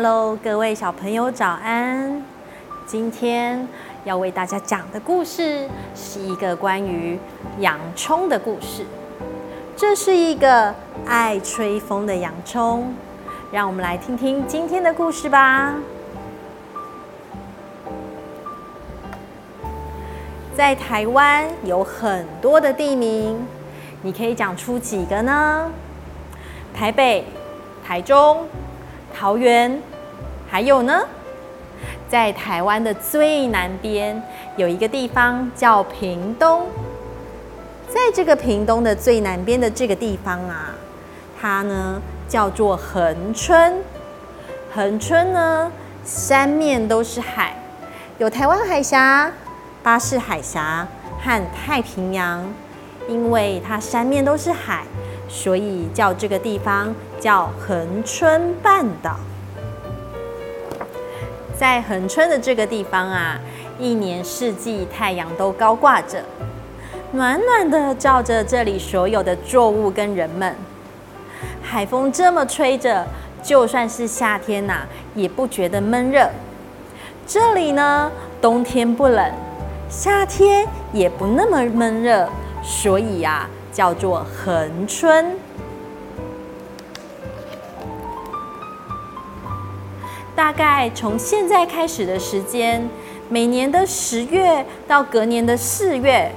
[0.00, 2.22] Hello，各位小朋友，早安！
[2.86, 3.66] 今天
[4.04, 7.18] 要为大家讲的故事是一个关于
[7.58, 8.86] 洋葱的故事。
[9.76, 10.72] 这是一个
[11.04, 12.94] 爱吹风的洋葱，
[13.50, 15.74] 让我们来听听今天的故事吧。
[20.56, 23.44] 在台湾有很多的地名，
[24.02, 25.68] 你可以讲出几个呢？
[26.72, 27.24] 台北、
[27.84, 28.46] 台中。
[29.18, 29.82] 桃园，
[30.50, 31.04] 还有呢，
[32.08, 34.22] 在台湾的最南边
[34.56, 36.66] 有一个地方叫屏东，
[37.88, 40.74] 在这个屏东的最南边的这个地方啊，
[41.40, 43.82] 它呢叫做恒春。
[44.74, 45.70] 恒春呢，
[46.02, 47.54] 三面都是海，
[48.18, 49.30] 有台湾海峡、
[49.82, 50.88] 巴士海峡
[51.22, 52.42] 和太平洋。
[53.08, 54.84] 因为它三面都是海。
[55.30, 59.16] 所以叫这个地方叫恒春半岛。
[61.58, 63.36] 在恒春的这个地方啊，
[63.80, 66.22] 一年四季太阳都高挂着，
[67.10, 70.54] 暖暖的照着这里所有的作物跟人们。
[71.60, 73.04] 海风这么吹着，
[73.42, 74.86] 就算是夏天呐，
[75.16, 76.30] 也不觉得闷热。
[77.26, 79.32] 这里呢，冬天不冷，
[79.90, 82.28] 夏天也不那么闷热，
[82.62, 83.48] 所以呀。
[83.70, 85.36] 叫做恒春。
[90.38, 92.88] 大概从现在开始的时间，
[93.28, 96.30] 每年的十月到隔年的四月，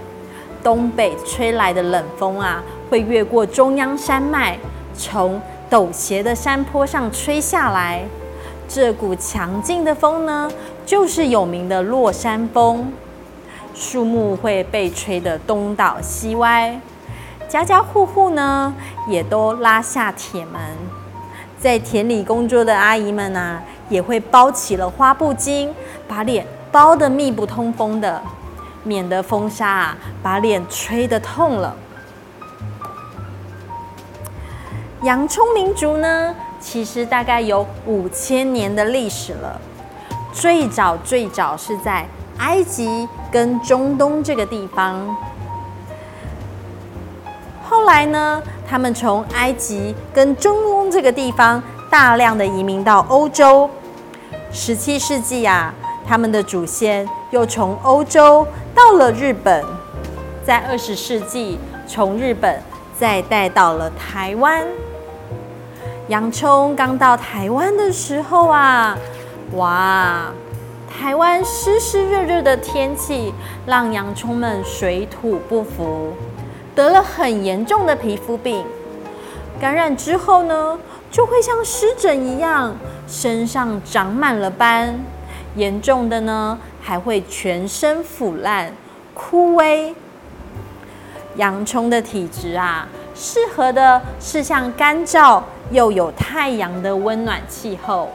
[0.64, 4.58] 东北吹来的冷风啊，会越过中央山脉，
[4.98, 8.02] 从陡斜的山坡上吹下来。
[8.68, 10.50] 这股强劲的风呢，
[10.84, 12.92] 就是有名的落山风。
[13.76, 16.82] 树木会被吹得东倒西歪。
[17.48, 18.73] 家家户户呢，
[19.08, 20.60] 也都拉下铁门，
[21.61, 25.70] 在田里工作的阿姨们呢，也会包起了花布巾，
[26.08, 28.20] 把脸包得密不通风的，
[28.83, 31.76] 免得风沙啊把脸吹得痛了。
[35.04, 39.61] 洋葱民族呢，其实大概有五千年的历史了，
[40.33, 42.08] 最早最早是在
[42.39, 45.16] 埃及跟中东这个地方。
[47.81, 53.67] 后来呢，他们从埃及跟中东这个地方大量的移民到欧洲。
[54.52, 55.73] 十七世纪啊，
[56.08, 59.65] 他们的祖先又从欧洲到了日本，
[60.45, 62.61] 在二十世纪从日本
[62.99, 64.63] 再带到了台湾。
[66.08, 68.95] 洋葱刚到台湾的时候啊，
[69.55, 70.27] 哇，
[70.87, 73.33] 台湾湿湿热热的天气
[73.65, 76.13] 让洋葱们水土不服。
[76.76, 78.64] 得了很严重的皮肤病，
[79.59, 80.80] 感染之后呢，
[81.11, 82.76] 就会像湿疹一样，
[83.08, 85.04] 身上长满了斑，
[85.55, 88.71] 严重的呢还会全身腐烂、
[89.14, 89.93] 枯萎。
[91.36, 98.10] 洋葱的体质啊，适合的是像干燥又有太阳的温暖气候，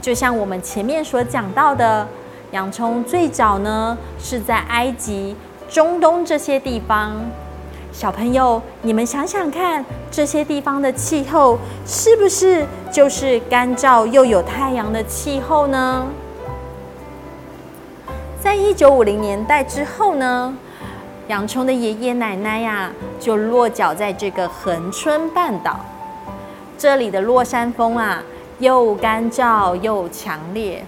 [0.00, 2.06] 就像我们前面所讲到的，
[2.52, 5.34] 洋葱最早呢是在埃及、
[5.68, 7.12] 中东这些地方。
[7.96, 12.62] 小朋友，你们想想看，这些地方的气候是不是
[12.92, 16.06] 就是干燥又有太阳的气候呢？
[18.38, 20.54] 在一九五零年代之后呢，
[21.28, 25.80] 洋葱的爷爷奶奶呀，就落脚在这个恒春半岛。
[26.76, 28.22] 这里的落山风啊，
[28.58, 30.84] 又干燥又强烈。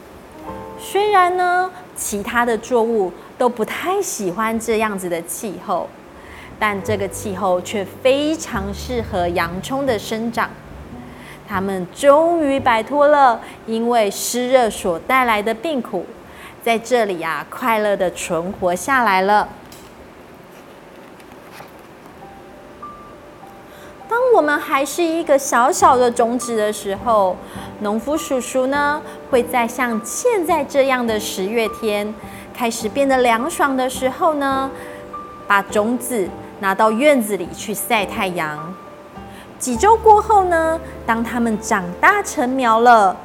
[0.78, 5.88] 虽然呢，其他的作物都不太喜欢这样子的气候。
[6.60, 10.50] 但这个气候却非常适合洋葱的生长，
[11.46, 16.04] 它们终于摆脱了因为湿热所带来的病苦，
[16.60, 19.48] 在这里啊，快乐的存活下来了。
[24.09, 27.36] 当我们还是一个小小的种子的时候，
[27.83, 29.00] 农夫叔叔呢，
[29.30, 32.12] 会在像现在这样的十月天
[32.53, 34.68] 开始变得凉爽的时候呢，
[35.47, 36.28] 把种子。
[36.60, 38.75] 拿到院子里去晒太阳。
[39.59, 43.16] 几周过后呢，当它们长大成苗了，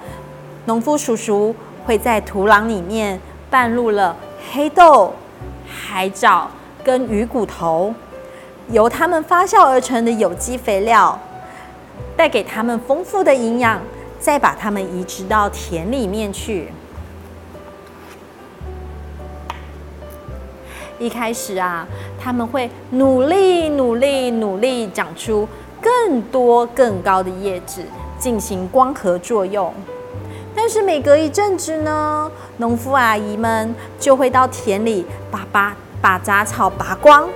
[0.65, 3.19] 农夫叔叔会在土壤里面
[3.49, 4.15] 拌入了
[4.51, 5.13] 黑豆、
[5.67, 6.49] 海藻
[6.83, 7.93] 跟鱼骨头，
[8.69, 11.19] 由它们发酵而成的有机肥料，
[12.17, 13.79] 带给它们丰富的营养，
[14.19, 16.69] 再把它们移植到田里面去。
[21.03, 21.85] 一开始啊，
[22.17, 25.45] 他们会努力、努力、努力长出
[25.81, 27.83] 更多、更高的叶子，
[28.17, 29.73] 进行光合作用。
[30.55, 37.27] 但是每隔一阵子呢，农夫阿姨们就会到田里把拔把杂草拔光。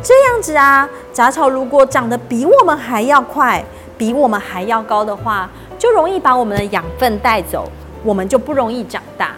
[0.00, 3.64] 这样子啊，杂草如果长得比我们还要快，
[3.98, 7.68] 比我们还要高的话，就容易把我们的养分带走，
[8.04, 9.32] 我们就不容易长大。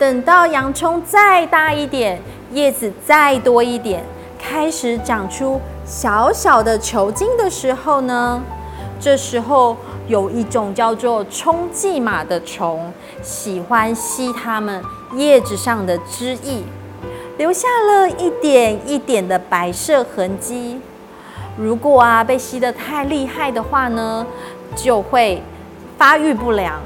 [0.00, 2.18] 等到洋葱再大一点，
[2.52, 4.02] 叶子再多一点，
[4.38, 8.40] 开始长出小小的球茎的时候呢，
[8.98, 9.76] 这时候
[10.08, 14.82] 有一种叫做冲蓟马的虫，喜欢吸它们
[15.16, 16.62] 叶子上的汁液。
[17.36, 20.80] 留下了一点一点的白色痕迹。
[21.58, 24.26] 如果啊被吸得太厉害的话呢，
[24.74, 25.42] 就会
[25.98, 26.80] 发育不良。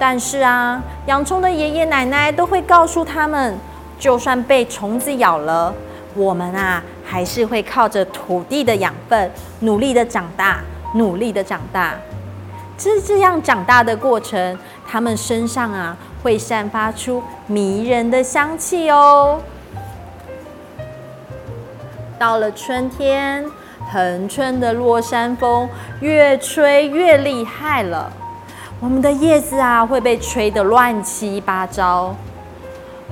[0.00, 3.56] 但是啊，洋葱的爷爷奶奶都会告诉他们，
[3.98, 5.72] 就算被虫子咬了，
[6.14, 9.30] 我们啊还是会靠着土地的养分，
[9.60, 10.60] 努力的长大，
[10.94, 11.94] 努力的长大。
[12.78, 14.58] 是这样长大的过程，
[14.88, 15.96] 他们身上啊。
[16.22, 19.40] 会散发出迷人的香气哦。
[22.18, 23.42] 到了春天，
[23.90, 25.66] 恒春的落山风
[26.00, 28.12] 越吹越厉害了，
[28.82, 32.16] 我们的叶子啊会被吹得乱七八糟。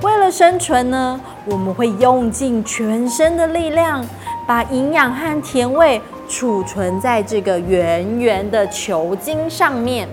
[0.01, 4.03] 为了生存呢，我们会用尽全身的力量，
[4.47, 10.09] 把营养和甜味储存在这个圆圆的球茎上面。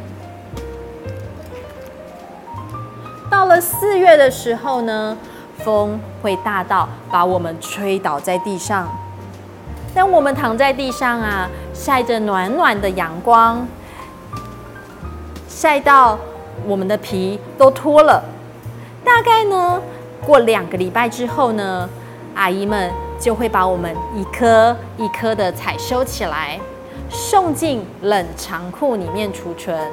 [3.30, 5.16] 到了四月的时候呢，
[5.60, 8.86] 风会大到把我们吹倒在地上。
[9.94, 13.66] 当我们躺在地上啊，晒着暖暖的阳光，
[15.56, 16.18] 晒到
[16.66, 18.22] 我们的皮都脱了。
[19.02, 19.80] 大概呢，
[20.26, 21.88] 过两个礼拜之后呢，
[22.34, 26.60] 阿姨们就会把我们一颗一颗的采收起来，
[27.08, 29.90] 送进冷藏库里面储存。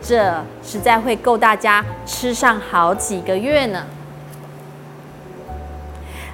[0.00, 3.84] 这实在会够大家吃上好几个月呢。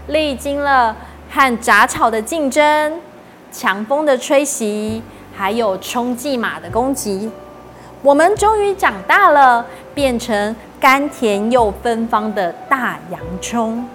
[0.06, 0.94] 历经了
[1.28, 3.00] 和杂草的竞争、
[3.50, 5.02] 强风的吹袭，
[5.36, 7.28] 还有冲蓟马的攻击，
[8.02, 9.64] 我们终于长大了，
[9.94, 13.86] 变成甘甜又芬芳的大洋葱。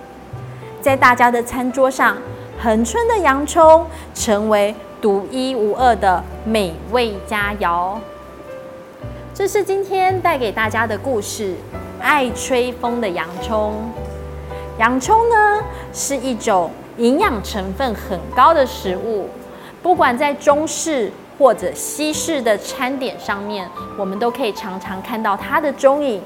[0.79, 2.15] 在大家的餐桌上，
[2.57, 7.97] 恒春的洋葱成为独一无二的美味佳肴。
[9.33, 11.55] 这是今天带给大家的故事。
[11.99, 13.73] 爱吹风的洋葱，
[14.77, 15.61] 洋葱呢
[15.91, 19.27] 是一种营养成分很高的食物，
[19.81, 26.21] 不管在中式或者西式的餐点上面，我们都可以常常看到它的踪影。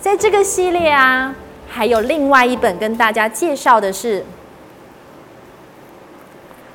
[0.00, 1.34] 在这个系列啊，
[1.68, 4.20] 还有另外一本跟大家介绍的是《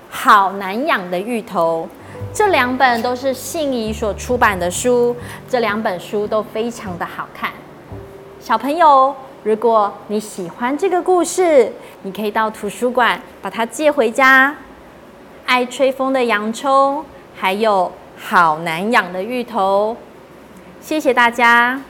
[0.09, 1.87] 好难养的芋头》。
[2.33, 5.15] 这两本都是信宜所出版的书，
[5.47, 7.51] 这两本书都非常的好看。
[8.39, 11.71] 小朋友，如果你喜欢这个故事，
[12.03, 14.55] 你可以到图书馆把它借回家。
[15.49, 17.03] 爱吹风的洋葱，
[17.35, 19.97] 还有好难养的芋头。
[20.79, 21.81] 谢谢大家。